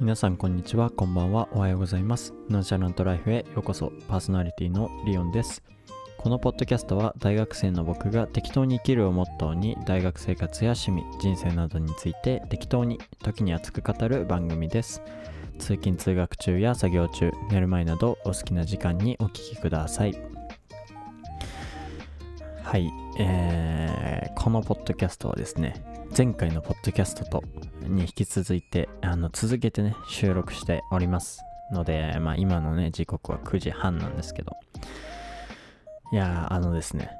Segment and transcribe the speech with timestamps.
[0.00, 2.32] 皆さんこんにちはこんばんはおはようございます。
[2.48, 5.60] ノンシャラントライフへようこそパーソナリティのリオンです。
[6.18, 15.02] このポッドキャストは大学生の僕が適当に生きるをモットーに大学生活や趣味人生などについて適当に時に熱く語る番組です。
[15.58, 20.16] 通勤通学中や作業中寝る前などお好きな時間にお聞きください。
[22.62, 27.44] はい、えー、このポッドキャストはですね前回のポッドキャストと
[27.82, 31.40] に引き続いてあの続けてね収録しております
[31.72, 34.52] ので、まあ、今のね時刻は9時半なんですけど。
[36.10, 37.10] いやーあのですね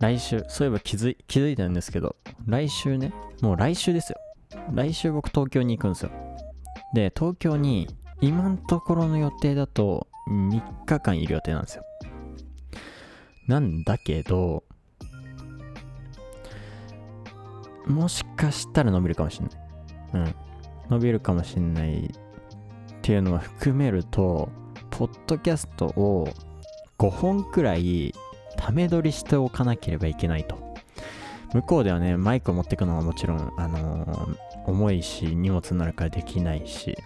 [0.00, 2.16] 来週そういえば気づい気づいたんですけど
[2.46, 4.18] 来週ねもう来週ですよ。
[4.72, 6.10] 来週僕東京に行くんですよ。
[6.94, 7.88] で東京に
[8.20, 11.84] 今のところの予定だと3日間いる予定なんですよ。
[13.46, 14.64] なんだけど
[17.86, 19.56] もしかしたら伸びるかもしれない。
[20.14, 20.34] うん。
[20.90, 22.10] 伸びるかもしれないっ
[23.02, 24.48] ていうのは含めると、
[24.90, 26.28] ポッドキャストを
[26.98, 28.14] 5本くらい
[28.56, 30.74] ため撮りしておかなければいけないと。
[31.52, 36.96] 向こうではね、マイクを持っていくのはもちろん、あのー、重いし、荷物になるからできないし、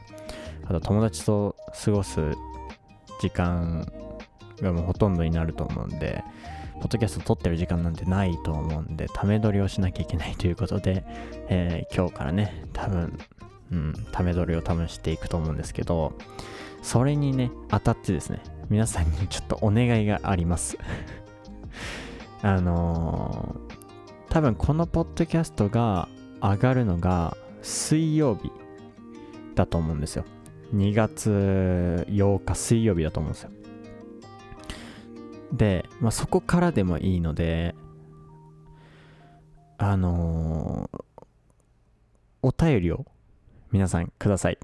[0.65, 2.21] あと友達と過ごす
[3.21, 3.91] 時間
[4.61, 6.25] がもうほとんどになると思うんで、
[6.79, 11.05] ポッドキャスト撮ってる時間なんてないと思うんで、ため撮りをしなきゃいけないということで、
[11.49, 13.19] えー、今日からね、多分、
[13.73, 16.13] うん、ため撮りを多分していくと思うんですけど、
[16.83, 20.79] それにね、当たってですね、皆さんにちょっとお願いがあります
[22.43, 26.09] あのー、多分このポッドキャストが
[26.41, 28.53] 上がるのが水曜日
[29.55, 30.25] だと思うんですよ。
[30.75, 33.51] 2月8日水曜日だと思うんですよ。
[35.53, 37.75] で、まあ、そこからでもいいので、
[39.79, 41.05] あのー、
[42.43, 43.07] お便りを
[43.71, 44.59] 皆さんください。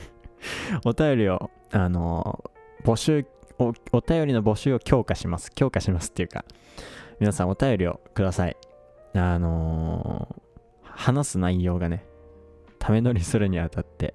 [0.84, 3.26] お便りを、あのー、募集
[3.58, 5.50] お、お便りの募集を強化します。
[5.52, 6.44] 強化しますっていうか、
[7.18, 8.56] 皆さんお便りをください。
[9.14, 12.04] あのー、話す内容がね、
[12.78, 14.14] ため撮りするにあたって、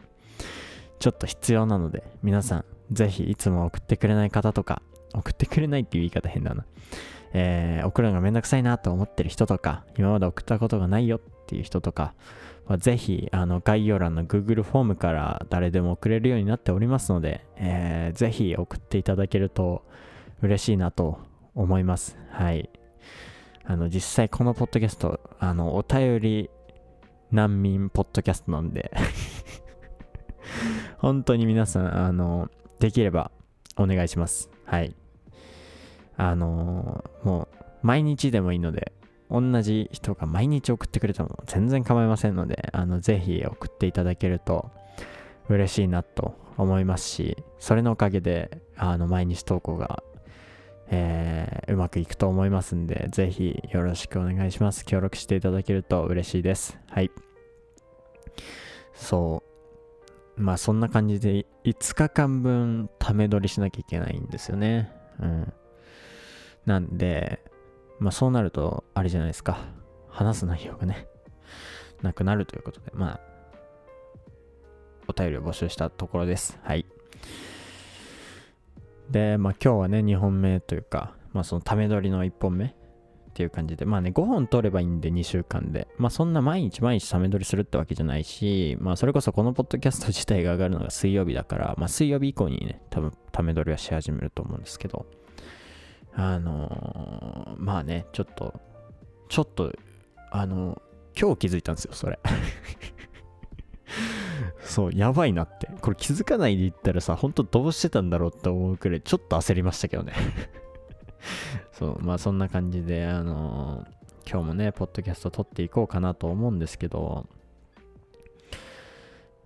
[0.99, 4.81] ちょっと必要なので、皆さん、ぜひいつも送ってくれない方とか、
[5.13, 6.65] 送ってくれないっていう言い方変だな。
[7.33, 12.13] えー、送るのがめんどくさいなと思ってる人とか、今まで送ったことがないよっていう人とか、
[12.67, 19.83] まあ、ぜひ、あの、概要欄の Google フォームから誰でも送れるようになっておりますので、えー、ぜひ送っていただけると
[20.41, 21.19] 嬉しいなと
[21.55, 22.17] 思います。
[22.29, 22.69] はい。
[23.65, 26.49] あの、実際このポッドキャスト、あの、お便り
[27.31, 28.91] 難民ポッドキャストなんで
[30.99, 32.49] 本当に皆さん、あの、
[32.79, 33.31] できれば
[33.75, 34.49] お願いします。
[34.65, 34.95] はい。
[36.17, 38.93] あのー、もう毎日でもいいので、
[39.29, 44.71] 同じ人が毎日送ってくれても全然構いませんので、あの、ぜひ送っていただけると
[45.49, 50.03] 嬉しいなと思いますし、それのおかげで、あの、毎日投稿が、
[50.89, 54.85] えー、うまくいくと思いますんで、ぜひよろしくお願いします。
[54.85, 56.77] 協力していただけると嬉しいです。
[56.89, 57.09] はい。
[58.93, 59.43] そ
[60.37, 60.41] う。
[60.41, 64.91] まあそんな感じで5日間分ため撮りしなきゃいけないんですよね。
[65.19, 65.53] うん。
[66.65, 67.41] なんで、
[67.99, 69.65] まあそうなると、あれじゃないですか。
[70.09, 71.07] 話す内容がね、
[72.01, 73.19] なくなるということで、まあ、
[75.07, 76.59] お便りを募集したところです。
[76.63, 76.85] はい。
[79.09, 82.71] で、まあ今日はね、2本目というか、まあそのため撮りの1本目っ
[83.33, 95.07] ていう感じで、まあね、5本撮ればいいんで2週間で、まあそんな毎日毎日ため撮りするってわけじゃないし、まあそれこそこのポッドキャスト自体が上がるのが水曜日だから、まあ水曜日以降にね、多分ため撮りはし始めると思うんですけど、
[96.15, 98.59] あのー、まあね、ちょっと、
[99.29, 99.73] ちょっと、
[100.31, 102.19] あのー、今日気づいたんですよ、それ。
[104.63, 105.69] そう、やばいなって。
[105.81, 110.13] これ気づかないで言ったらさ、ほんとどうしてたんだろうって思うくらい、ちょっと焦りましたけどね。
[111.73, 117.27] そう、まあそんな感じで、あのー、今日もね、ポッドキャスト撮っていこうかなと思うんですけど、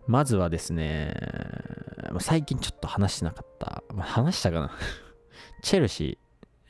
[0.08, 1.14] まずはですね、
[2.20, 4.72] 最近ちょっと話してなかった、ま、話したかな
[5.62, 6.27] チェルシー、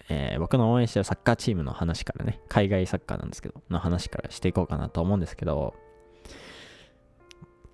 [0.09, 5.75] えー、僕の応援してるサッカーチームの話からね、海外サッカーなんですけど、の話からしていこうかなと思うんですけど、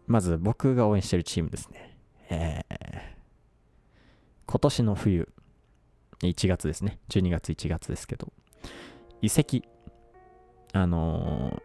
[0.07, 1.97] まず僕が応援してるチームですね。
[2.30, 2.74] えー、
[4.47, 5.30] 今年の冬、
[6.21, 7.00] 1月ですね。
[7.09, 8.33] 12月1月ですけど、
[9.21, 9.63] 移籍。
[10.75, 11.62] あの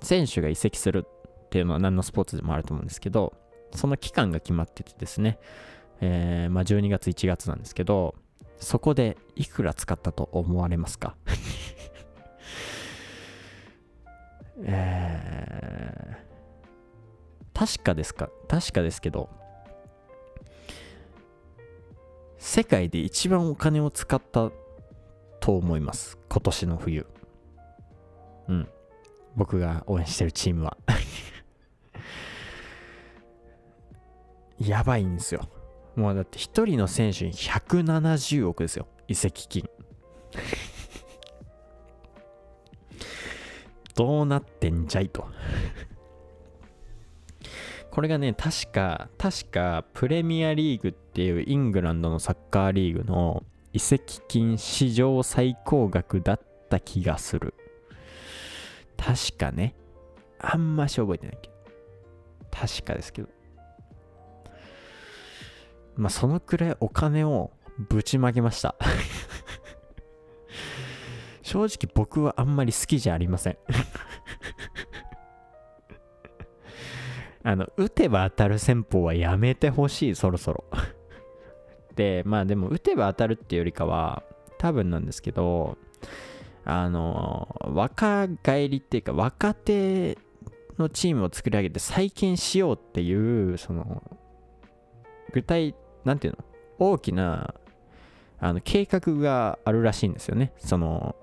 [0.00, 3.32] ー、選手が移籍するっていうのは何のスポーツでもあると思うんですけど、
[3.74, 5.38] その期間が決まっててですね、
[6.02, 8.14] えー、まあ12月1月なんですけど、
[8.58, 11.16] そこでいくら使ったと思われますか？
[14.64, 18.30] えー、確かですか？
[18.48, 19.28] 確かですけど
[22.38, 24.50] 世界で一番お金を使った
[25.40, 26.18] と思います。
[26.28, 27.06] 今年の冬。
[28.48, 28.68] うん。
[29.36, 30.76] 僕が応援してるチームは。
[34.58, 35.48] やばいんですよ。
[35.96, 39.68] もうだって1人の選手に170億ですよ移籍金
[43.94, 45.26] どうなってんじゃいと
[47.92, 53.44] これがね、確か、確か、プレミアリーグっていうイングランドのサッカーリーグの
[53.74, 56.40] 移籍金史上最高額だっ
[56.70, 57.52] た気がする。
[58.96, 59.74] 確かね。
[60.38, 61.54] あんまし覚えてないけど。
[62.50, 63.28] 確かですけど。
[65.96, 68.74] まあ、そのくらいお金をぶちまけました
[71.42, 73.58] 正直僕はあんまり好きじゃありません
[77.44, 80.64] あの、打てば当たる戦法はやめてほしい、そろそろ。
[81.96, 84.22] で、まあでも、打てば当たるっていうよりかは、
[84.58, 85.76] 多分なんですけど、
[86.64, 90.16] あの、若返りっていうか、若手
[90.78, 94.02] のチームを作り上げて再建しようっていう、その、
[95.32, 96.44] 具体、なんていうの？
[96.78, 97.54] 大きな、
[98.40, 100.52] あの、計画があるらしいんですよね。
[100.58, 101.14] その、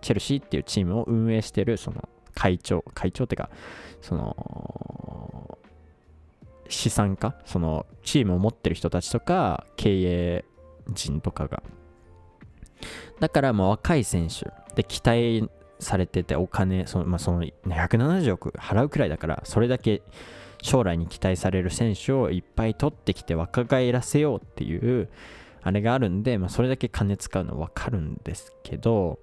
[0.00, 3.50] チェルシーっていうチームを運営してる、その、会長、会長っていうか、
[4.02, 5.58] その、
[6.68, 10.44] 資産家、その、チームを持ってる人たちとか、経営
[10.90, 11.62] 人とかが。
[13.18, 15.48] だから、まあ、若い選手で期待
[15.80, 20.02] されてて、お金、その、まあ、その、170億払うくらいだから、それだけ
[20.62, 25.08] 将来に期待される選手をいっぱい取ってきて若返らせようっていう、
[25.62, 29.18] あれがあるんで、まあ、それだけ金使うのわかるんですけど、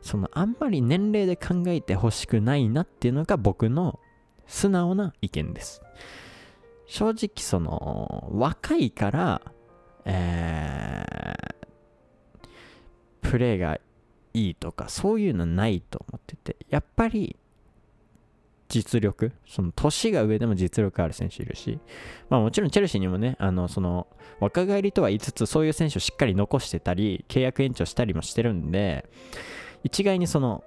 [0.00, 4.00] そのあんまり年齢で考えてほしくないなっていうのが僕の
[4.46, 5.82] 素直な意見です。
[6.86, 9.42] 正直その若いから、
[10.04, 12.46] えー、
[13.22, 13.78] プレーが
[14.34, 17.36] いいとかそういうのないと思っててやっぱり
[18.72, 21.78] 実力その年が上でも実力ある選手いるし
[22.30, 24.06] まあもちろんチェルシーにもねあのその
[24.40, 29.04] 若返りとは言いつつそういう選手をしっかり残してたり契約延長したりもしてるんで
[29.84, 30.64] 一概にその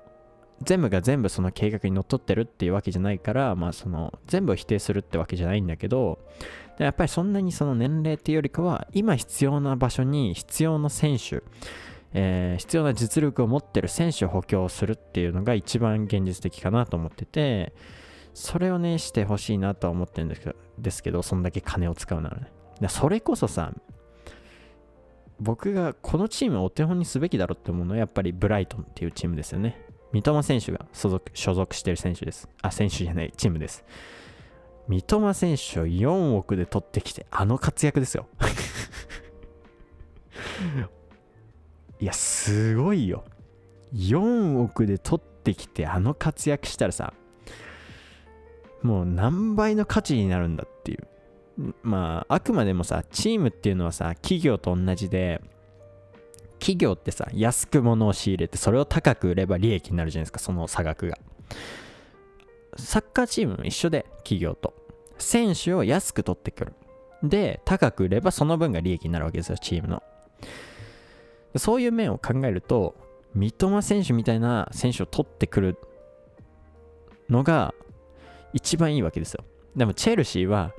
[0.62, 6.20] 全部が全部その計画にのっとってるっていうわけじゃないから、まあその全部を否定するってわけじゃないんだけど、
[6.78, 11.44] やっぱりそんなにその年齢っていうよりかは、今必要な場所に必要な選手、
[12.18, 17.74] えー、必要な実力を持ってる選手を補強するっていうのが一番現実的かなと思ってて、
[18.34, 22.50] それをね、してほしいなとは思ってるんですけど、ですけどそんだけ金を使うならね。
[22.88, 23.74] それこそさ、
[25.42, 29.86] 僕がこのチームをお手本にすべきだろうって思うのはやっぱりブライトンっていうチームですよね。
[30.14, 32.48] 三笘選手が所属所属してる選手です。
[32.62, 33.84] あ、選手じゃない、チームです。
[34.88, 38.28] 三笘選手を4億で取ってきて、あの活躍ですよ。
[42.00, 43.24] いや、すごいよ。
[43.94, 47.14] 4億で取ってきて、あの活躍したらさ、
[48.82, 51.08] もう何倍の価値になるんだっていう。
[51.84, 55.42] まあ、あくまでもさ、チームっていうのはさ、企業と同じで、
[56.60, 61.18] 企業ってさ、安く物を仕入れて、それを高く売れば利益になるじゃないですか、その差額が。
[62.78, 64.74] サッカーチームも一緒で、企業と。
[65.18, 66.74] 選手を安く取ってくる。
[67.24, 70.04] で、高く売ればその分が利益になるわけですよ、チームの。
[71.60, 72.96] そういう面を考えると、
[73.34, 75.78] 三笘選手みたいな選手を取ってくる
[77.30, 77.74] のが
[78.54, 79.44] 一番いいわけですよ。
[79.76, 80.74] でもチェルシーは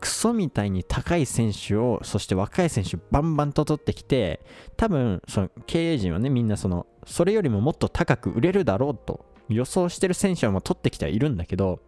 [0.00, 4.40] クソみたいに高い選手を、そして若い選手バンバンと取ってきて、
[4.76, 11.80] 多分、その経営陣はね、みんなその、それよりももっと高く売れるだろうと予想してる選手はもう取ってきてはいるんだけど、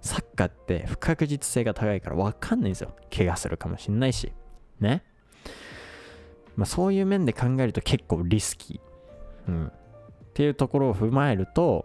[0.00, 2.94] サッカーって不確実性が高いから分かんないんですよ。
[3.14, 4.32] 怪我するかもしんないし。
[4.80, 5.04] ね。
[6.56, 9.50] まあそういう面で考えると結構リスキー。
[9.50, 9.66] うん。
[9.66, 9.70] っ
[10.34, 11.84] ていうところを踏まえると、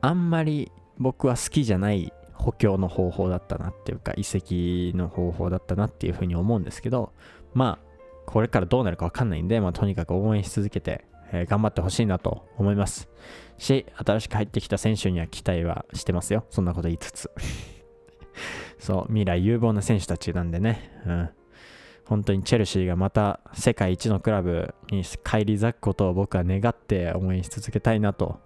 [0.00, 7.12] あんまり僕は好きじゃない補強の方法だったなっていうか移籍の方法だったなっていうふうに思うんですけど
[7.52, 7.88] まあ
[8.26, 13.08] これからどうなるかわかんないんで、まあ、とにかく応援し続けて、えー、頑張ってほしいなと思います。
[13.56, 16.44] し新しく入ってきた選手には期待はしてますよ。
[16.50, 17.30] そんなこと言いつつ。
[18.78, 21.02] そう未来有望な選手たちなんでね。
[21.06, 21.30] うん
[22.08, 28.40] 本当にチェルシーがまた世界一のクラブに返り咲くことを僕は願って応援し続けたいなと、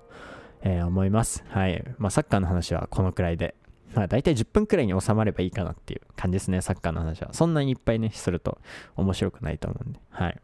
[0.62, 1.44] えー、思います。
[1.48, 1.84] はい。
[1.98, 3.54] まあ、サッカーの話はこのくらいで
[3.94, 7.32] まあ大体10分くらいに収まればいいかなっていう感じですね、サッカーの話は。
[7.32, 8.58] そんなにいっぱいね、すると
[8.96, 10.00] 面白くないと思うんで。
[10.10, 10.40] はい。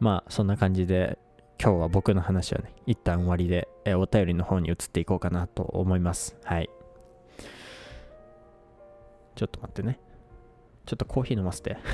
[0.00, 1.18] まあそんな感じで、
[1.62, 6.36] 今日は僕の話はね、一旦終わりで、えお便りの方に移っていこうかなと思います。
[6.44, 6.68] はい。
[9.36, 10.00] ちょっと待ってね。
[10.86, 11.76] ちょっとコーヒー飲ませて。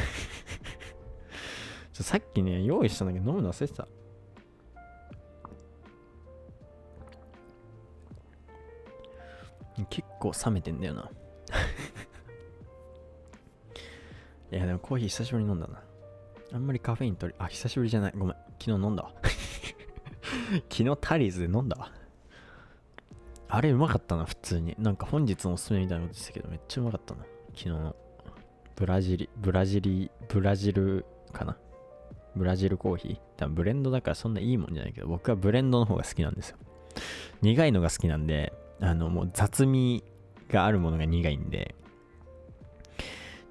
[1.92, 3.88] さっきね、用意したんだけど飲むの忘れてた。
[9.88, 11.10] 結構冷めてんだよな。
[14.52, 15.82] いや、でもコーヒー久しぶりに飲んだな。
[16.52, 18.12] あんまりカフェイン取り、あ、久しぶりじゃない。
[18.16, 18.36] ごめん。
[18.58, 19.12] 昨日飲んだわ。
[20.68, 21.90] 昨日タリーズで飲んだわ。
[23.48, 24.74] あれうまかったな、普通に。
[24.78, 27.24] なんか本日のおすすめみたいなことしたけど、めっちゃうまかったな。
[27.54, 27.96] 昨日の。
[28.82, 31.56] ブラジリ、ブラジリ、ブラジルかな？
[32.34, 33.18] ブラジルコーヒー？
[33.36, 36.56] 多分ブレンドだからそんないいもんじゃないけど、僕はブレンドの方が好きなんですよ。
[37.42, 40.02] 苦いのが好きなんで、あの、もう雑味
[40.50, 41.76] があるものが苦いんで、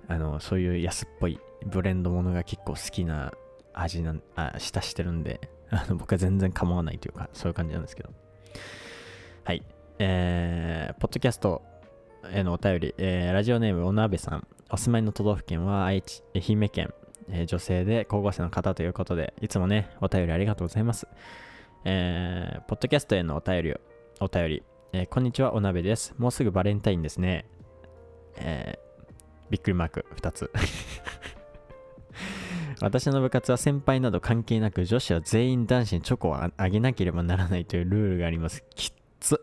[0.09, 3.31] あの、そういう安っぽいブレンドものが結構好きな
[3.73, 8.09] 味なん、あ、舌してるんで、あの、僕は全然構わないというか、そういう感じなんですけど。
[9.45, 9.63] はい。
[9.97, 11.61] えー、ポッドキャスト
[12.29, 16.93] へのお便り、えー、ラジオネームおなべさん、お住まいの都道府県は愛知、愛媛県、
[17.29, 21.07] えー、女性で高校生の方ということで、いつもね、お便りありがとうございます。
[21.83, 23.81] えー、ポッドキャストへのお便りを、
[24.21, 24.63] お便り、
[24.93, 26.15] えー、こんにちは、お鍋です。
[26.17, 27.45] もうすぐバレンタインですね。
[28.37, 28.79] えー、
[29.49, 30.49] びっくりマーク2つ。
[32.79, 38.63] 私の部活は先輩など関係なく女子は全員男子にチョコをあげなければならないというルールがあります。
[38.73, 39.41] きっつ。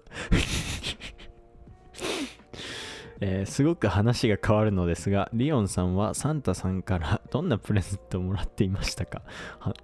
[3.21, 9.23] えー、すごく話が変わるのですが、リオンさんはサンタさんからどんなプレゼントをもらっていましたか？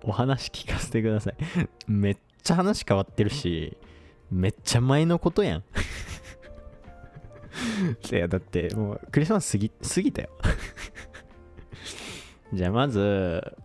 [0.02, 1.36] お話聞かせてください。
[1.88, 3.76] めっちゃ話変わってるし、
[4.30, 5.64] めっちゃ前のことやん。
[8.10, 10.28] いや、だってもうクリスマス過ぎ過ぎたよ。
[12.54, 13.56] じゃあまず、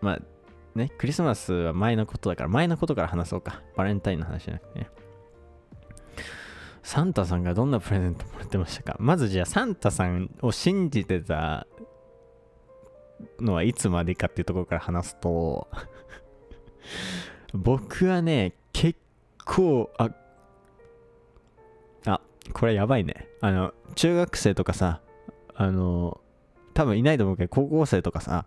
[0.00, 0.20] まあ
[0.78, 3.62] ね、クリスマスは前のことだから、前のことから話そうか。
[3.76, 4.88] バレンタインの話じゃなくてね。
[6.88, 8.96] サンタさんがどんなプレゼントもらってましたか？
[8.98, 11.66] まずじゃあサンタさんを信じてた
[13.40, 15.68] のはいつまでかっていうところから話すと
[17.52, 18.98] 僕はね、結
[19.44, 20.08] 構、あ、
[22.06, 22.22] あ、
[22.54, 23.28] これやばいね。
[23.42, 25.02] あの、中学生とかさ、
[25.54, 26.22] あの、
[26.72, 28.46] 多分いないと思うけど、高校生とかさ、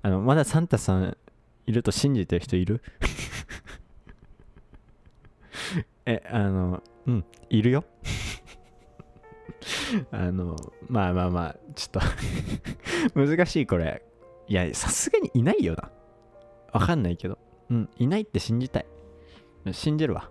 [0.00, 1.16] あの、まだサンタさん
[1.66, 2.80] いると信じてる人いる？
[6.06, 7.84] え、あの、うん、いるよ。
[10.12, 10.56] あの、
[10.88, 12.02] まあまあまあ、ちょっ
[13.12, 14.02] と 難しいこれ。
[14.46, 15.90] いや、さすがにいないよな。
[16.72, 17.38] わかんないけど。
[17.70, 18.86] うん、いないって信じたい。
[19.72, 20.30] 信じるわ。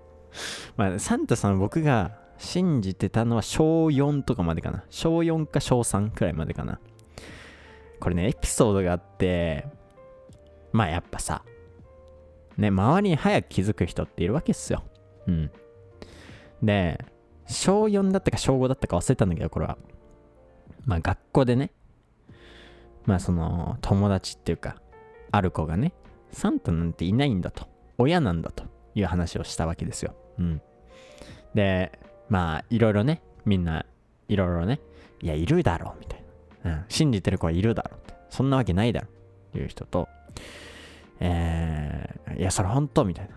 [0.78, 4.86] まあ、サンタさん僕が信じてたのは小4とかまでかな。
[4.90, 6.80] 小4か小3くらいまでかな。
[8.00, 9.66] これね、エピソードがあって、
[10.72, 11.44] まあやっぱさ、
[12.58, 14.84] ね、周りに早く気づく人っているわけっすよ。
[15.28, 15.52] うん。
[16.62, 17.04] で、
[17.48, 19.78] 小4だったか小5だったか忘れたんだけど、これは。
[20.86, 21.72] まあ学校でね、
[23.06, 24.76] まあその友達っていうか、
[25.32, 25.94] ある子がね、
[26.32, 30.16] サンタなんていないんだと、親なんだという話をしたわけですよ。
[30.40, 30.62] うん。
[31.54, 33.86] で、まあいろいろね、みんな
[34.28, 34.80] いろいろね、
[35.22, 36.24] いや、いるだろう、みたい
[36.64, 36.72] な。
[36.72, 38.14] うん、信じてる子はいるだろうって。
[38.30, 39.10] そんなわけないだろう
[39.50, 40.08] っていう人と、
[41.20, 43.36] えー、いや、それ本当みたいな。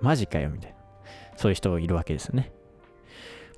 [0.00, 0.73] マジかよみたいな。
[1.36, 2.52] そういう人いるわけですよね。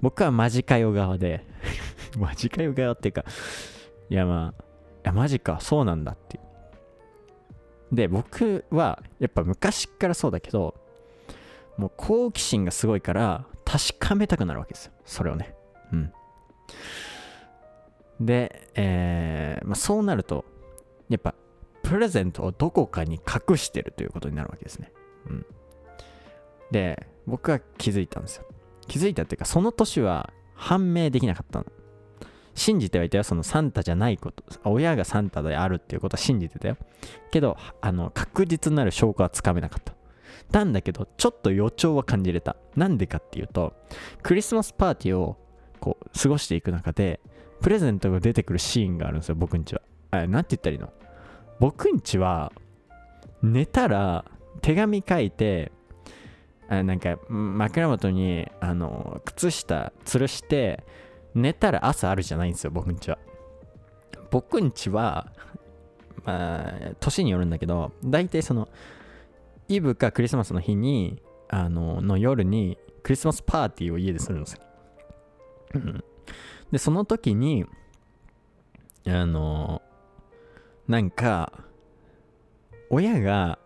[0.00, 1.44] 僕はマジかよ側で
[2.18, 3.24] マジかよ側っていうか、
[4.10, 4.64] いやまあ、い
[5.04, 7.94] やマジか、そうなんだっていう。
[7.94, 10.74] で、僕は、やっぱ昔からそうだけど、
[11.76, 14.92] もう好奇心がすごいから、確かめたくなるわけですよ。
[15.04, 15.54] それをね。
[15.92, 16.12] うん。
[18.20, 20.44] で、えー、まあ、そうなると、
[21.08, 21.34] やっぱ、
[21.82, 24.92] プレゼントをどこかに隠してるということになるわけですね。
[25.28, 25.46] うん。
[26.72, 28.44] で、僕は気づいたんですよ。
[28.86, 31.66] 気づいたっていうか、その年は判明できなかったの。
[32.54, 33.24] 信じてはいたよ。
[33.24, 34.42] そのサンタじゃないこと。
[34.64, 36.78] 親がサンタであるっていうことは信じてたよ。
[37.30, 39.94] けど、あの、確実なる証拠はつかめなかった。
[40.52, 42.56] なんだけど、ちょっと予兆は感じれた。
[42.74, 43.74] なんでかっていうと、
[44.22, 45.36] クリスマスパーティーを
[45.80, 47.20] こう過ごしていく中で、
[47.60, 49.82] プレゼントが出てくるシーンがあるんですよ、僕んちは。
[50.12, 50.92] あ、なんて言ったらいいの？
[51.58, 52.52] 僕んちは、
[53.42, 54.24] 寝たら
[54.62, 55.72] 手紙書いて、
[56.68, 60.84] あなんか枕元にあの靴下吊るして
[61.34, 63.18] 寝たら朝あるじゃないんですよ僕んちは。
[64.30, 65.32] 僕んちは
[66.24, 68.68] まあ年によるんだけど大体その
[69.68, 74.60] イブかクリスマスの日にあのの夜にクリスマスパーティーを家でするんですよ。
[76.72, 77.64] でその時に
[79.06, 79.82] あの
[80.88, 81.52] なんか
[82.90, 83.58] 親が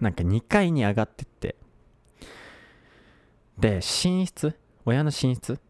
[0.00, 1.56] なんか2階に上がってって、
[3.58, 3.80] で、寝
[4.26, 5.60] 室親の寝室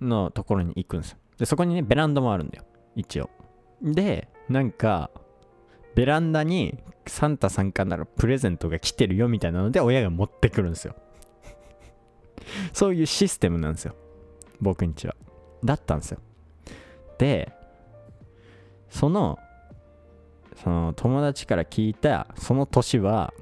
[0.00, 1.18] のところに行くんですよ。
[1.38, 2.64] でそこにねベランダもあるんだよ。
[2.96, 3.30] 一応。
[3.80, 5.10] でなんか
[5.94, 10.94] ベランダにサンタさんからプレゼントが来てるよみたいなので親が持ってくるんですよ。
[12.72, 13.94] そういうシステムなんですよ。
[14.60, 15.16] 僕んちは。
[15.64, 16.18] だったんですよ。
[17.18, 17.52] で
[18.88, 19.38] その
[20.62, 23.32] その友達から聞いたその年は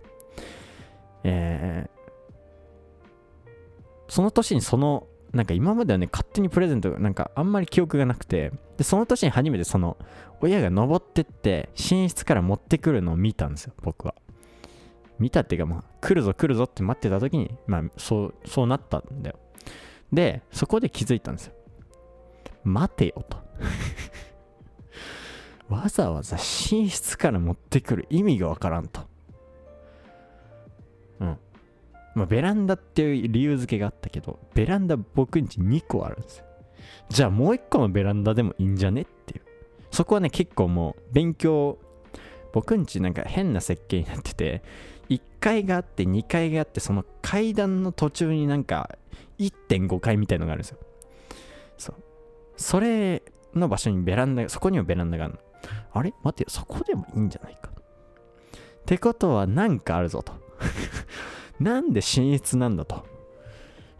[1.25, 3.51] えー、
[4.09, 9.97] その年にそのなんか今まではね勝手にプレゼントなんかあんまり記憶がなくてでその年に初めてその
[10.41, 14.15] 親が登ってって寝室から持ってくるのを見たんですよ僕は。
[15.19, 19.39] 見たっていうかまあ来るぞ来るぞって待ってた時にまあそうそうなったんだよ。
[20.13, 21.53] でそこで気づいたんですよ。
[22.65, 23.37] 待てよと。
[25.71, 29.03] わざわざ寝室から持ってくる意味がわからんと
[31.21, 31.39] うん
[32.15, 36.45] まあ、ベランダっていう理由付けがあったけど、ベランダ僕んち2個あるんですよ。
[37.09, 39.43] じゃあもう1個のベランダでもいいんじゃねっていう。
[39.93, 41.79] そこはね、結構もう勉強、
[42.53, 44.63] 僕んちなんか変な設計になってて、
[45.09, 48.99] 1階があって2階があって、その階段の途中になんか
[49.39, 50.79] 1.5階みたいのがあるんですよ。
[51.79, 51.97] そう。
[52.57, 53.23] それ
[53.55, 55.41] の場所にベランダ、そこにもベランダがあるの。
[55.93, 56.15] あれ？
[56.23, 57.71] 待ってよ、そこでもいいんじゃないか。
[57.71, 60.33] ってことはなんかあるぞと。
[61.61, 63.07] なんで寝室なんだと。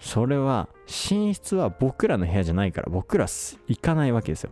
[0.01, 4.51] それは、寝室は僕らの部屋じゃないから、僕ら行かないわけですよ。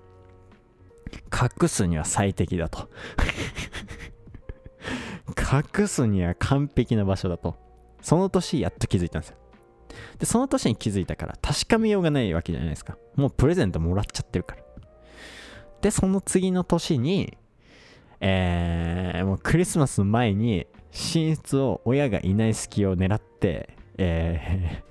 [1.33, 2.89] 隠すには最適だと。
[5.79, 7.57] 隠すには完璧な場所だと。
[8.03, 9.37] その年やっと気づいたんですよ。
[10.19, 12.99] で、その年に気づいたから確かめようがないわけじゃないですか。
[13.17, 14.63] もうプレゼントもらっちゃってるから。
[15.81, 17.37] で、その次の年に、
[18.21, 24.89] えー、もうクリスマスの前に寝室を親がいない隙を狙って、えー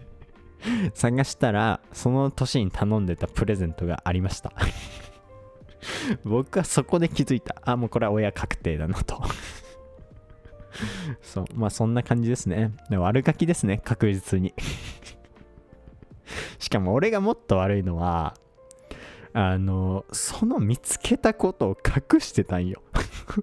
[0.93, 4.53] 探したらその年に頼んでたプレゼントがありました。
[6.23, 7.55] 僕はそこで気づいた。
[7.63, 9.21] あもうこれは親確定だなと。
[11.21, 12.71] そうまあそんな感じですね。
[12.89, 14.53] で悪ガキですね確実に。
[16.59, 18.35] しかも俺がもっと悪いのは
[19.39, 22.81] あのその見つけたことを隠してたんよ。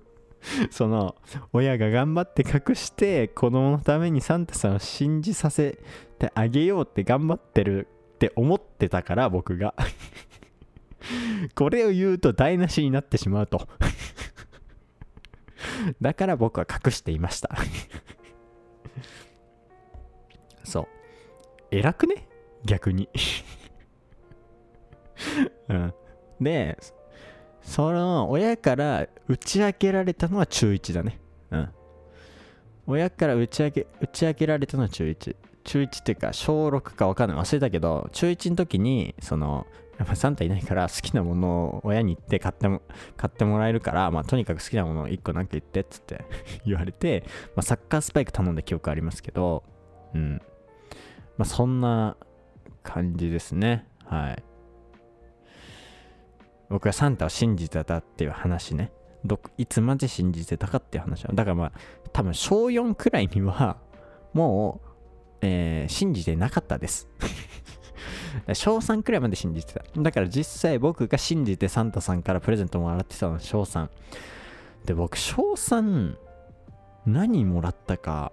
[0.72, 1.14] その
[1.52, 5.78] 親が頑張って隠して子供のためにサンタさんを信じさせ
[6.18, 9.76] てあげようって頑張ってるって思ってたから僕が。
[11.54, 13.68] これを言うと台無しになってしまうと。
[16.02, 17.57] だから僕は隠していました。
[20.64, 20.87] そう。
[21.70, 22.26] 偉くね？
[22.64, 23.09] 逆に。
[25.68, 25.94] うん
[26.40, 26.77] で
[27.62, 31.18] その親から打ち明けられたのは中1だね。
[31.50, 31.68] うん。
[32.87, 35.37] 親から打ち明け、打ち明けられたのは中1。
[35.64, 37.38] 中1っていうか、小6か分かんない。
[37.38, 39.66] 忘れたけど、中1の時に、その、
[39.98, 42.83] やっぱサンタいないから好きなものを親に言って買っても
[43.16, 46.24] 買ってもらえるから、まあ、とにかく好きなものを1個なんか言ってっつって
[46.66, 47.24] 言われて、
[47.55, 49.62] まあ、サッカースパイク頼んだ記憶ありますけど、
[50.12, 50.42] うん。
[51.38, 52.16] まあ、そんな
[52.83, 53.87] 感じですね。
[54.05, 54.42] はい。
[56.75, 58.91] 僕はサンタを信じてたっていう話ね。
[59.25, 61.33] どいつまで信じてたかっていう話は。
[61.33, 61.73] だからまあ、
[62.13, 63.77] 多分小4くらいには、
[64.33, 64.89] もう、
[65.43, 67.09] えー、信じてなかったです。
[68.55, 69.85] 小3くらいまで信じてた。
[69.97, 73.89] だから実際僕が信じてサンタさんからプレゼントもらってたのは小3。
[74.85, 76.17] で、僕小3、
[77.07, 78.33] 何もらったか、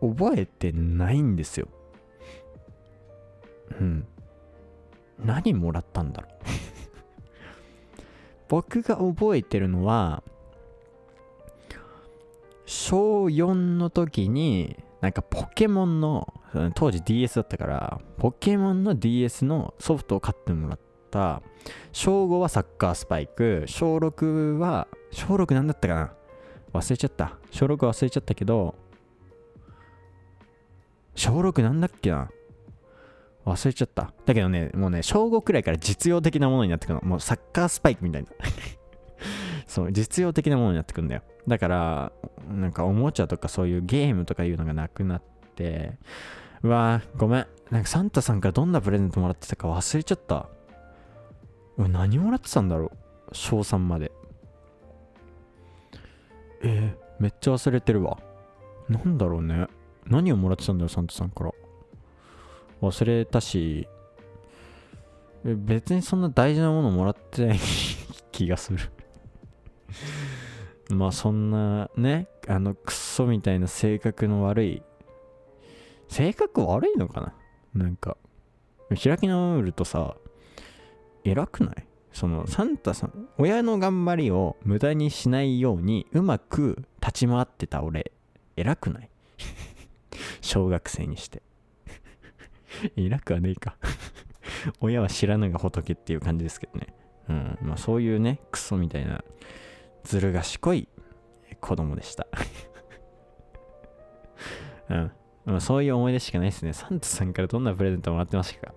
[0.00, 1.68] 覚えてないんですよ。
[3.80, 4.08] うん。
[5.18, 6.32] 何もらったんだろう。
[8.48, 10.22] 僕が覚えてるのは
[12.66, 16.32] 小4の時になんかポケモンの
[16.74, 20.78] 当時 DS だったからポケモンの DS のソフトを買ってもらっ
[21.10, 21.42] た
[21.92, 26.12] 小5はサッカースパイク小6は小6何だったかな？
[26.72, 27.38] 忘れちゃった。
[27.50, 28.74] 小6忘れちゃったけど
[31.14, 32.30] 小6なんだっけな？
[33.44, 34.12] 忘れちゃった。
[34.24, 37.00] だけどね、もうね、小5くらいから実用的なものになってくの。
[37.02, 38.28] もうサッカースパイクみたいな。
[39.66, 41.22] そう、実用的なものになってくんだよ。
[41.46, 42.12] だから、
[42.48, 45.22] なんかおもちゃとかそういうゲームとかいうのがなくなっ
[45.54, 45.98] て、
[46.62, 47.46] うわー、ごめん。
[47.70, 50.48] なんかサンタさんからどんなプレゼントもらってたか忘れちゃった。
[51.76, 52.90] 何もらってたんだろう
[53.32, 54.12] 小3まで。
[56.62, 58.18] えー、めっちゃ忘れてるわ。
[58.88, 59.66] なんだろうね。
[60.06, 61.50] 何をもらってたんだよ、サンタさんから。
[62.80, 63.88] 忘れたし、
[65.44, 67.58] 別にそんな大事なものもらってない
[68.32, 68.78] 気がする。
[70.90, 74.82] まあそんなね、あのクソみたいな性格の悪い、
[76.08, 77.20] 性格悪いのか
[77.74, 77.84] な？
[77.84, 78.16] なんか、
[79.02, 80.16] 開き直るとさ
[81.24, 81.86] 偉くない？
[82.12, 88.12] そのサンタさん親の頑張りを無駄にしないようにうまく立ち回ってた俺
[88.56, 89.10] 偉くない？
[90.40, 91.42] 小学生にして。
[92.96, 93.76] 偉くはねえか
[94.80, 96.94] 親は知らぬが仏っていう感じですけどね
[97.28, 99.22] うんまあそういうねクソみたいな
[100.04, 100.88] ずる賢い
[101.60, 102.26] 子供でした
[104.90, 105.12] うん
[105.46, 106.72] まあ、そういう思い出しかないですね。
[106.72, 108.74] サンタさんからどんなプレゼントもらってましたか？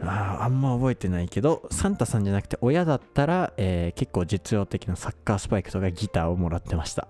[0.00, 7.08] ああんま覚えてないけど、サンタさんじゃなくて親だったら、えー、結構実用的なサッカースパイクとかギターをもらってました。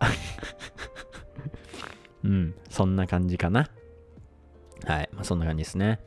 [2.25, 3.69] うん、そんな感じかな。
[4.85, 6.01] はい、まあ、そんな感じですね。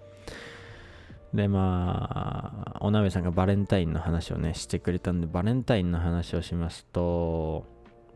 [1.34, 7.66] で、まあ、お鍋さんがバレンタインの話をね、してくれたんで、バレンタインの話をしますと、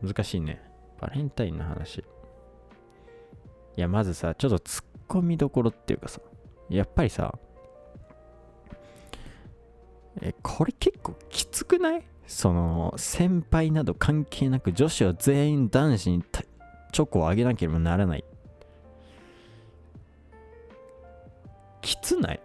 [0.02, 0.60] 難しいね。
[1.00, 1.98] バレンタインの話。
[1.98, 2.04] い
[3.76, 6.20] や、まずさ、ちょっと突っ込みどころっていうかさ、
[6.68, 7.38] やっぱりさ、
[10.20, 12.02] え、これ結構きつくない？
[12.26, 16.22] その、先輩など関係なく女子は全員男子に
[16.92, 18.24] チョコをあげなければならない。
[21.86, 22.40] きつない？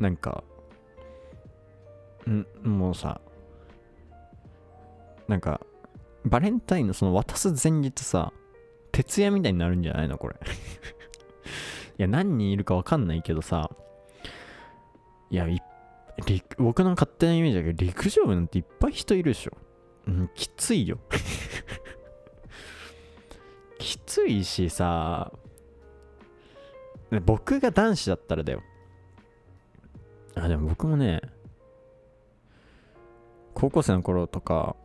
[0.00, 0.42] なんか、
[2.28, 3.20] ん、もうさ、
[5.28, 5.60] なんか、
[6.24, 8.32] バレンタインのその渡す前日さ、
[8.90, 10.34] 徹夜みたいになるんじゃないのこれ？
[11.98, 13.70] いや、何人いるかわかんないけどさ、
[15.30, 15.46] いや、
[16.58, 19.52] 僕の勝手なイメージだけど、陸上部なんていっぱい人いるでしょ。
[20.08, 20.98] うん、きついよ。
[23.78, 25.30] きついしさ、
[27.24, 28.62] 僕が男子だったらだよ。
[30.34, 31.20] あ、でも僕もね、
[33.54, 34.76] 高校生の頃とか、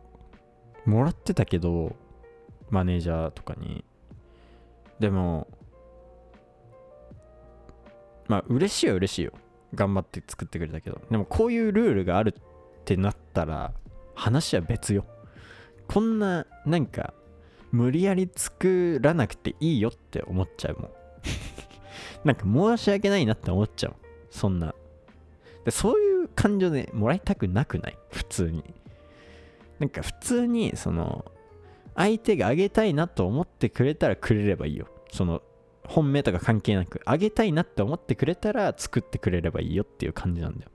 [0.86, 1.94] もらってたけど、
[2.70, 3.84] マネージャーとかに。
[4.98, 5.46] でも、
[8.28, 9.32] まあ、嬉しいは嬉しいよ。
[9.74, 11.00] 頑張って作ってくれたけど。
[11.10, 12.42] でも、こういうルールがあるっ
[12.84, 13.72] てなったら、
[14.14, 15.04] 話は別よ。
[15.88, 17.14] こんな、なんか、
[17.72, 20.90] 無理やり作らなくていいよって思っちゃうもん。
[22.24, 23.94] なんか申し訳ないなって思っちゃう。
[24.30, 24.74] そんな。
[25.64, 27.98] でそういう感情でもらいたくなくない？
[28.10, 28.64] 普通に。
[29.78, 31.24] なんか普通にその
[31.96, 35.42] 相手があげたいなと思ってくれたらくれればいいよその
[35.84, 40.70] 本命とか関係なくあげたいなって思ってくれたら作ってくれればいいよっていう感じなんだよ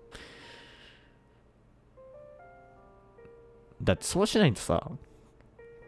[3.81, 4.91] だってそうしないとさ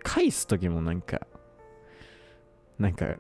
[0.01, 1.27] 返す時もなんか
[2.79, 3.17] なんか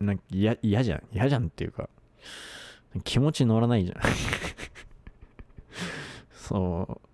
[0.00, 1.88] なんか嫌じゃん嫌じゃんっていうか
[3.04, 4.00] 気持ち乗らないじゃん
[6.32, 7.06] そう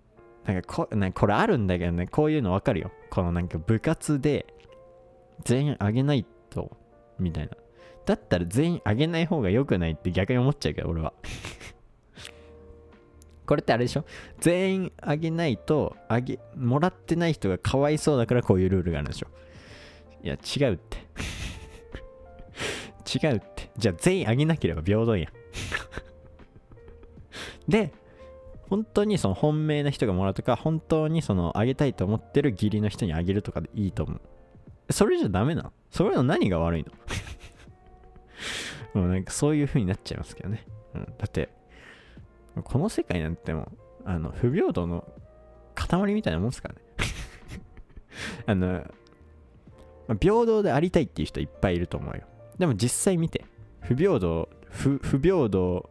[0.45, 2.91] なんかこなんこれあるんだけどね、こういうのわかるよ。
[3.09, 4.45] このなんか部活で
[5.45, 6.75] 全員あげないと、
[7.17, 7.51] みたいな。
[8.05, 11.13] だったら全員あげない方が良くないって逆に思っちゃうけど、俺は。
[13.47, 14.05] これってあれでしょ？
[14.39, 19.27] 全員あげないと、あげ、もらってない人がかわいそうだからこういうルールがあるんでしょ。
[20.23, 20.97] いや、違うって。
[23.13, 23.69] 違うって。
[23.77, 25.29] じゃあ全員あげなければ平等や。
[27.67, 27.93] で、
[28.69, 34.21] 本当にその本命な人がもらうとか、本当にそのあげたいと思ってる義理の人にあげるとかでいいと思う。
[34.91, 35.73] それじゃダメなの？
[35.91, 36.91] それの何が悪いの？
[39.01, 40.65] もうなんかそういう風になっちゃいますけどね。
[40.95, 41.49] うん、だって、
[42.63, 43.71] この世界なんても
[44.05, 45.07] あの、不平等の
[45.75, 46.81] 塊みたいなもんですからね。
[48.45, 48.67] あの、
[50.07, 52.23] まあ、平等でありたいっていう人いっぱいいると思うよ。
[52.57, 53.45] でも実際見て、
[53.81, 55.89] 不平等、不不平等、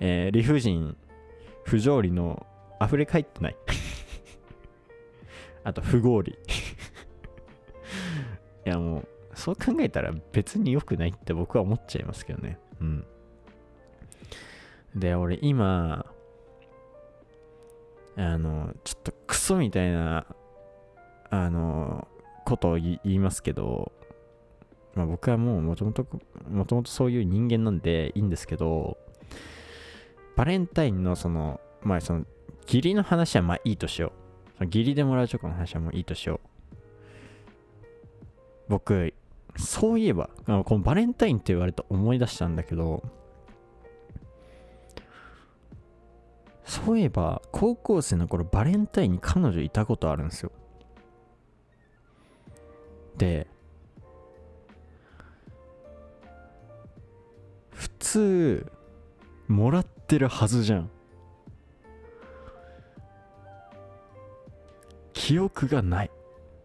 [0.00, 0.96] えー、理不尽、
[1.64, 2.46] 不条理の
[2.80, 3.56] 溢れ返ってない。
[5.64, 6.38] あと不合理。
[8.66, 12.58] いやもうそう考えたら別に良くないって僕は思っちゃいますけどね。
[12.80, 13.06] うん。
[14.94, 16.06] で俺今
[18.16, 20.26] あのちょっとクソみたいな
[21.30, 22.08] あの
[22.44, 23.92] ことを言いますけど
[24.98, 26.06] まあ僕はもうもともと
[26.50, 28.98] もともとそういう人間なんでいいんですけど
[30.38, 32.24] バレンタインのその、まあその、
[32.64, 34.12] 義理の話はまあいいとしよ
[34.60, 34.66] う。
[34.66, 36.74] 義理でもらうチョコの話はもういいとしよう。
[38.68, 39.12] 僕、
[39.56, 43.02] そういえば、このバレンタインって言われて思い出したんだけど、
[46.64, 50.52] そういえば、高校生の頃バレンタインに彼女いたことあるんですよ。
[53.16, 53.48] で、
[57.78, 58.66] 普通、
[59.46, 60.90] もらってるはずじゃん。
[65.12, 66.10] 記憶がない。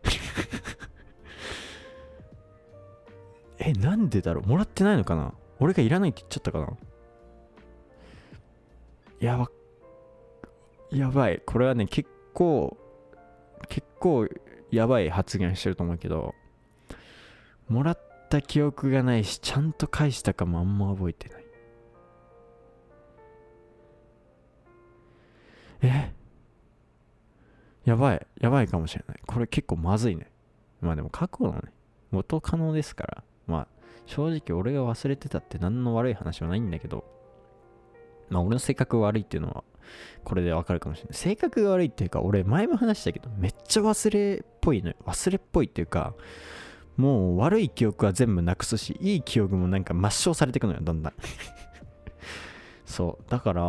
[3.60, 4.47] えなんでだろう？
[4.47, 5.36] もらってないのかな？
[5.60, 6.69] 俺がいらないって言っちゃったかな？
[9.19, 9.52] やば。
[10.89, 11.43] やばい。
[11.45, 12.76] これはね結構
[13.69, 14.28] 結構
[14.71, 16.34] やばい発言してると思うけど。
[17.69, 21.43] もらってた記憶がないしちゃんと返したかもあんま覚えてない。
[25.83, 26.13] え？
[27.85, 29.19] やばいやばいかもしれない。
[29.27, 30.31] これ結構まずいね。
[30.81, 31.59] まあでも過去のね。
[32.09, 33.23] 元可能ですから。
[33.45, 33.67] まあ
[34.07, 37.05] 正直俺が忘れてたって何の悪い話はないんだけど。
[38.29, 39.63] まあ俺の性格悪いっていうのは
[40.23, 41.13] これでわかるかもしれない。
[41.13, 44.95] 性格が悪いっていうか俺前も話したけどめっちゃ忘れっぽいのよ。
[45.05, 46.15] 忘れっぽいっていうか
[46.97, 51.13] もう悪い記憶は全部なくすしいい記憶もなんか抹消されていくのよだんだん。
[52.86, 53.62] そうだから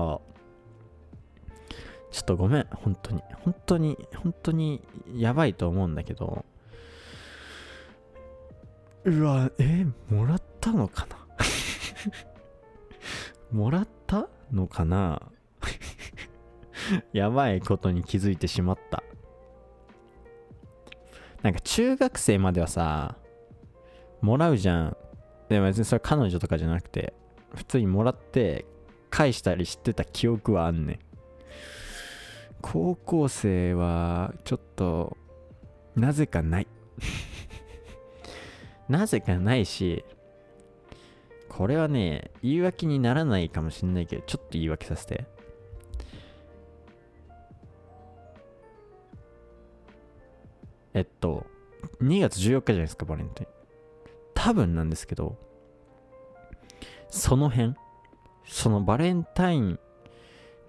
[2.11, 3.23] ちょっとごめん本当に。
[3.43, 4.83] 本当に本当に
[5.15, 6.45] やばいと思うんだけど。
[9.05, 11.19] うわえもらったのかな？
[13.53, 15.21] もらったのかな？
[17.13, 19.03] やばいことに気づいてしまった。
[21.45, 23.17] なんか中学生まではさ
[24.23, 24.97] もらうじゃん。
[25.51, 27.13] でも別にそれ彼女とかじゃなくて
[27.55, 28.65] 普通にもらって
[29.11, 30.99] 返したりしてた記憶はあんねん。
[32.63, 35.19] 高校生はちょっと
[35.95, 36.67] なぜかない。
[38.89, 40.03] なぜかないし
[41.51, 45.27] これはね言い訳にならないかもしんないけどちょっと言い訳させて。
[50.95, 51.47] えっと
[52.01, 53.49] 2月14日じゃないですかバレンタイン。
[54.35, 55.37] 多分なんですけど
[57.11, 57.75] その辺
[58.45, 59.79] そのバレンタイン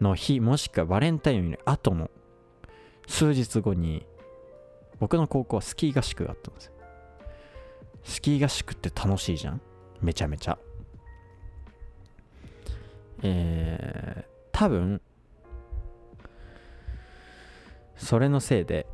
[0.01, 2.09] の日もしくはバレンタインより後の
[3.07, 4.05] 数日後に
[4.99, 6.71] 僕の高校はスキー合宿があったんですよ。
[8.03, 9.61] スキー合宿って楽しいじゃん？
[10.01, 10.57] めちゃめちゃ。
[13.23, 15.01] えー、多分
[17.97, 18.85] それのせいで、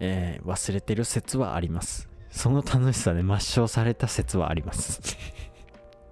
[0.00, 2.08] えー、忘れてる説はあります。
[2.30, 5.00] その楽しさで抹消された説はあります。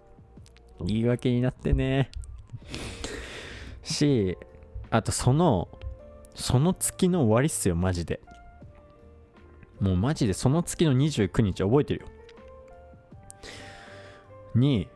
[0.85, 2.11] 言い訳になってね。
[3.83, 4.37] し
[4.91, 5.69] あとその
[6.35, 8.21] その月の終わりっすよマジで。
[9.81, 12.07] もうマジでその月の29日覚えてるよ。
[14.55, 14.89] に、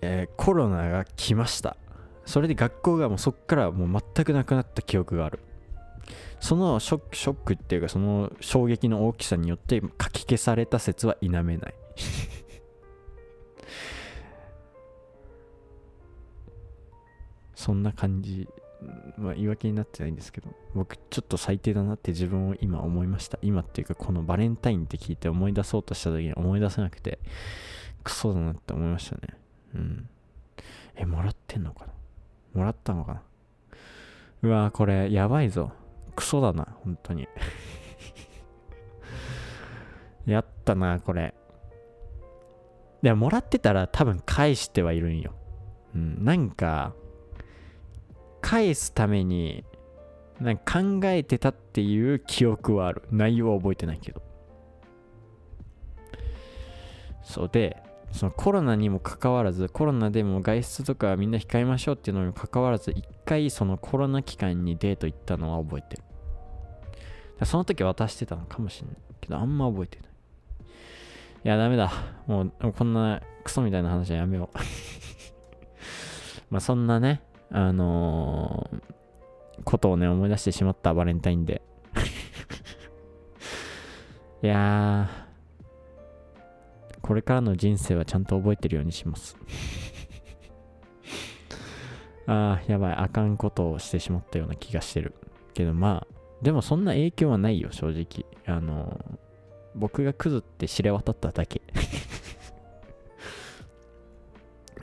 [0.00, 1.76] えー、コロナが来ました。
[2.24, 5.38] それで学校がもうそっからもう全くなくなった記憶がある。
[6.46, 6.98] そのショ
[7.32, 11.74] ックっていうかその衝撃の大きさによってかき消された説は否めない。
[17.56, 18.48] そんな感じ
[19.18, 23.40] まあ言い訳になってないんですけど僕ちょっと最低だなって自分を今思いました。
[23.42, 27.18] 今っていうかこのバレンタインって聞いて思い出そうとした時に思い出せなくて
[28.04, 29.22] クソだなって思いましたね。
[29.74, 30.08] うん。
[30.94, 31.92] えもらってんのかな？
[32.54, 33.22] もらったのかな？
[34.42, 35.72] うわこれやばいぞ。
[36.16, 37.28] クソだな本当に。
[40.26, 41.34] やったなこれ。
[43.02, 45.32] でももらってたら多分返してはいるんよ。
[45.94, 46.94] うんなんか
[48.40, 49.64] 返すために
[50.40, 53.02] なんか考えてたっていう記憶はある。
[53.10, 54.22] 内容は覚えてないけど。
[57.22, 66.02] そうでそのコロナにもかかわらずコロナでも外出とかみんな控えましょうっていうのにもかかわらず一回そのコロナ期間にデート行ったのは覚えてる。
[67.44, 70.08] その時渡してたのかもしれないけどあんま覚えてない。
[71.44, 71.92] いやダメだ。
[72.26, 74.58] もうこんなクソみたいな話はやめよう。
[76.50, 81.62] まあそんなねあのー、ことをね思い出してしまったバレンタインで
[84.42, 85.26] いやー
[87.06, 89.36] これからの人生はちゃんと覚えてるようにします。
[92.26, 95.14] ああ、やばい、あかんことをしてしまったような気がしてる。
[95.54, 98.26] けどまあ、でもそんな影響はないよ、正直。
[98.46, 99.18] あの、
[99.74, 101.62] 僕がクズって知れ渡っただけ。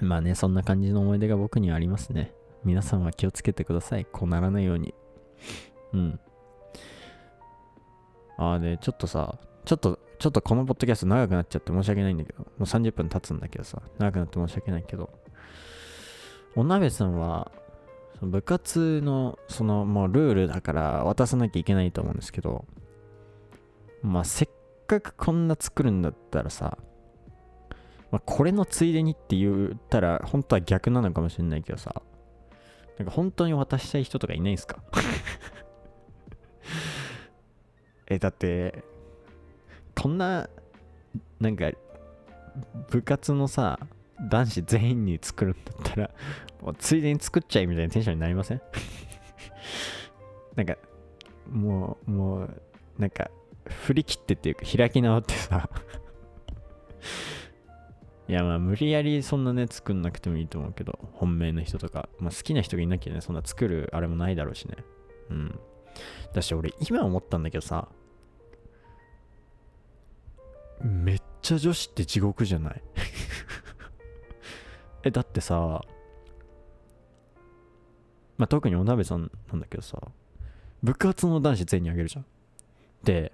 [0.01, 2.33] まあね、そんな感じの思い出が僕にはありますね。
[2.63, 4.05] 皆さんは気をつけてください。
[4.05, 4.93] こうならないように。
[5.93, 6.19] うん。
[8.37, 15.09] ああ、で、ちょっとさ、ちょっとちょっとこのポッドキャスト長くなっちゃって申し訳ないんだけど、もう30分経つんだけどさ、長くなって申し訳ないけど、
[16.55, 17.51] お鍋さんは、
[18.25, 22.65] 部活の、そのもうルールだから渡さなきゃいけないと思うんですけど、
[24.01, 24.49] まあせっ
[24.87, 26.77] かくこんな作るんだったらさ、
[28.11, 32.01] まあ、これのついでにって言ったら本当は逆なのかもしれないけどさ、
[32.99, 34.83] なんか本当に渡したい人とかいないんすか？
[38.07, 38.83] え、だって、
[39.95, 40.49] こんな、
[41.39, 41.71] なんか、
[42.91, 43.79] 部活のさ
[44.21, 46.11] 男子全員に作るんだったら
[46.61, 48.61] もうついでに作っちゃえみたいなテンションになりません？
[50.55, 50.75] なんか
[51.49, 52.61] もうもう
[52.97, 53.29] なんか
[53.67, 55.69] 振り切ってっていうか開き直ってさ。
[58.29, 64.77] いやまあ無理やりそんなね作んなくてもいいと思うけど本命の人とか、まあ、好きな人がいなきゃねそんな作るあれもないだろうしね。
[65.29, 65.59] うん。
[66.33, 67.89] だし俺今思ったんだけどさ
[70.81, 72.81] めっちゃ女子って地獄じゃない？
[75.03, 75.81] えだってさ
[78.37, 79.99] まあ特にお鍋さんなんだけどさ
[80.81, 82.25] 部活の男子全員にあげるじゃん。
[83.03, 83.31] で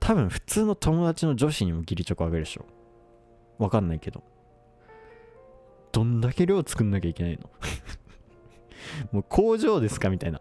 [0.00, 2.64] 多分普通の友達の女子にも義理チョコあげるでしょ。
[3.58, 4.22] わかんないけど。
[5.92, 7.50] どんだけ量作んなきゃいけないの？
[9.12, 10.40] もう工場ですかみたいな。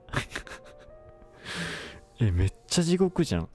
[2.19, 3.49] えめっちゃ地獄じゃん。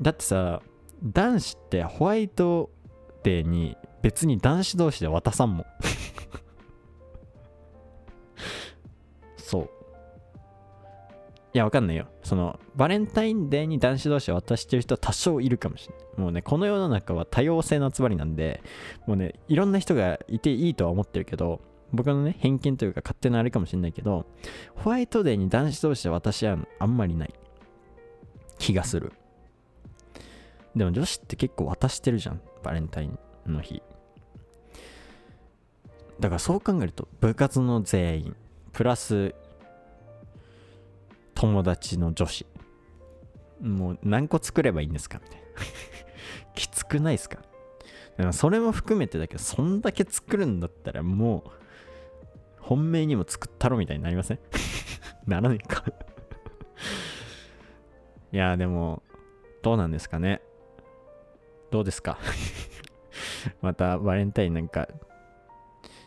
[0.00, 0.62] だってさ
[1.02, 2.70] 男子ってホワイト
[3.22, 5.66] デーに別に男子同士で渡さんもん。
[9.46, 9.70] そう。
[11.54, 12.08] いやわかんないよ。
[12.24, 16.20] そのバレンタインデーに男子同士で渡してる人は多少いるかもしれない。
[16.20, 18.60] もうねこの世の中は多様性の集まりなんで
[19.06, 21.60] もうねいろんな人がいていいとは思ってるけど
[21.92, 24.26] 僕のね偏見というか勝手なあれかもしれないけど
[24.74, 27.34] ホワイトデーに男子同士で渡し合うのあんまりない。
[28.58, 29.12] 気がする。
[30.74, 32.40] でも女子って結構渡してるじゃん。
[32.64, 33.80] バレンタインの日。
[36.18, 38.36] だからそう考えると部活の全員。
[38.76, 39.34] プラス
[41.34, 42.44] 友達の女子。
[43.62, 45.18] もう何個作ればいいんですか？
[45.22, 45.46] みたいな。
[46.54, 47.36] きつくないですか？
[47.36, 47.42] だ
[48.18, 51.50] からそれも含めてだけどそんだけ作るんだったらもう
[52.60, 54.38] 本命にも作ったろみたいになりません？
[55.26, 55.82] ならないか。
[58.30, 59.02] いやでも
[59.62, 60.42] どうなんですかね？
[61.70, 62.18] どうですか？
[63.62, 64.86] またバレンタインなんか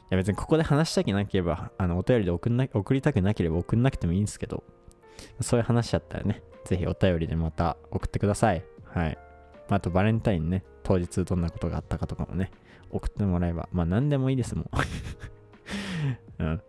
[0.09, 4.63] や別にここで話したくなければあのお便りで送んな送りたくなければ送んなくてもいいんですけど
[5.41, 8.63] そういう話だったらねぜひお便りでまた送ってください。
[8.85, 9.17] はい。
[9.69, 12.51] あとバレンタインね当日どんなことがあったかとかもね
[12.89, 14.69] 送ってもらえばまあ何でもいいですもん。
[16.39, 16.61] うん。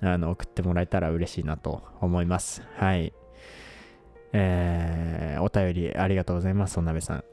[0.00, 2.62] あの送ってもらえたら嬉しいなと思います。
[2.76, 3.12] はい。
[4.32, 7.24] えー、お便りありがとうございますお鍋さん。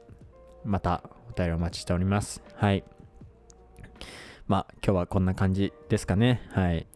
[0.64, 2.42] またお便りお待ちしております。
[2.54, 2.84] はい。
[4.52, 6.86] まあ今日はこんな感じですかねはい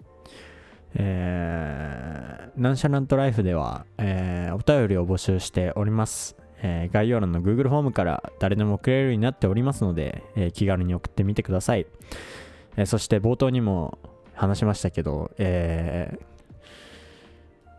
[0.94, 6.36] えー、ナンシャラントライフでは、えー、お便りを募集しております。
[6.62, 11.86] えー概要欄の Google フォームから誰でも送れるようになっておりますので、えー気軽に送ってみてください。
[12.76, 13.98] えーそして冒頭にも
[14.34, 16.24] 話しましたけど、えー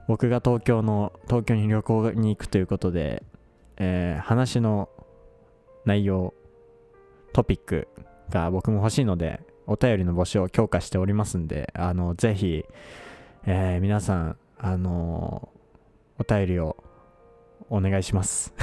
[0.08, 3.22] 僕が東京の、東京に旅行に行くということで、
[3.78, 4.90] えー話の
[5.86, 6.34] 内容、
[7.34, 7.88] トピック
[8.30, 12.63] が僕も欲しいので、お便りの募集を強化しておりますんで、あの、ぜひ、
[13.45, 15.49] えー皆さん、あの
[16.17, 16.84] お便りを
[17.69, 18.53] お願いします。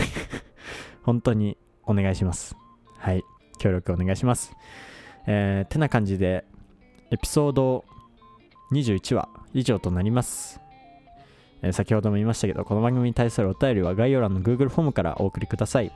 [1.04, 2.56] 本当にお願いします。
[2.98, 3.22] はい。
[3.58, 4.56] 協力お願いします。
[5.26, 6.44] えーてな感じで、
[7.10, 7.84] エピソード
[8.72, 10.60] 21話以上となります。
[11.62, 15.92] えー先ほども言いましたけど、この番組に対するお便りは概要欄の Google フォームからお送りください。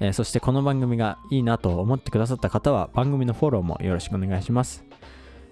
[0.00, 4.84] えーそしてこの番組がいいなと思ってくださった方は番組のフォローもよろしくお願いします。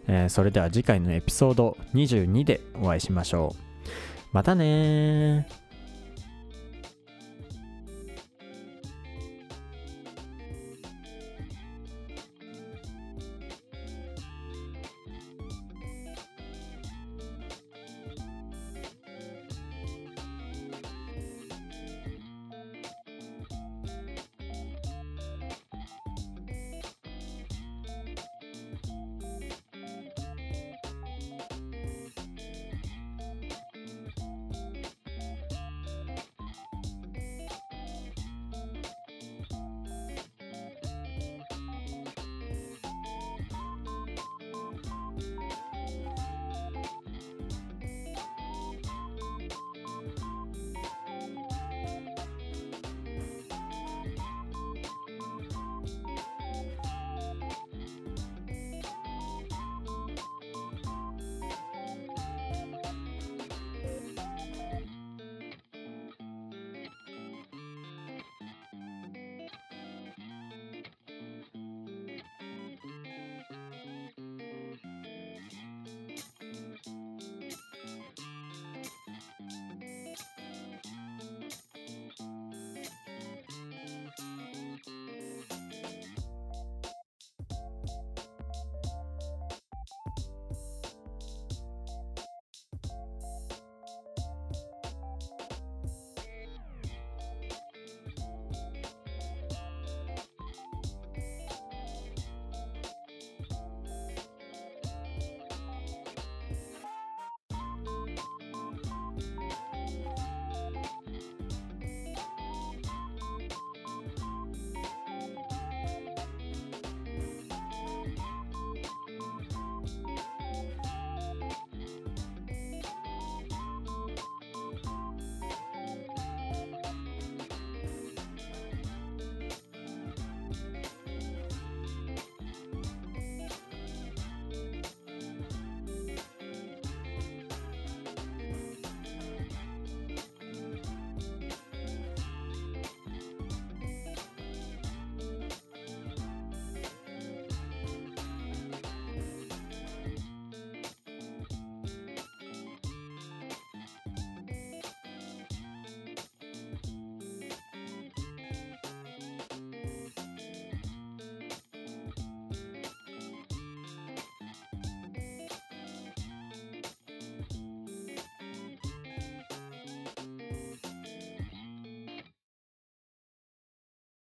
[0.06, 3.86] えーそれでは次回のエピソード22でお会いしましょう。
[4.32, 5.63] またね。